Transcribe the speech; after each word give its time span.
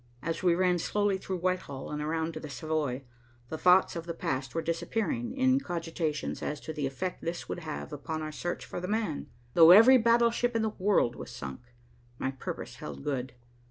As 0.23 0.41
we 0.41 0.55
ran 0.55 0.79
slowly 0.79 1.19
through 1.19 1.37
Whitehall 1.41 1.91
and 1.91 2.01
around 2.01 2.33
to 2.33 2.39
the 2.39 2.49
Savoy, 2.49 3.03
the 3.49 3.57
thoughts 3.59 3.95
of 3.95 4.07
the 4.07 4.15
past 4.15 4.55
were 4.55 4.61
disappearing 4.63 5.31
in 5.37 5.59
cogitations 5.59 6.41
as 6.41 6.59
to 6.61 6.73
the 6.73 6.87
effect 6.87 7.21
this 7.21 7.47
would 7.47 7.59
have 7.59 7.93
upon 7.93 8.23
our 8.23 8.31
search 8.31 8.65
for 8.65 8.79
"the 8.79 8.87
man." 8.87 9.27
Though 9.53 9.69
every 9.69 9.99
battleship 9.99 10.55
in 10.55 10.63
the 10.63 10.69
world 10.69 11.15
was 11.15 11.29
sunk, 11.29 11.61
my 12.17 12.31
purpose 12.31 12.77
held 12.77 13.03
good. 13.03 13.33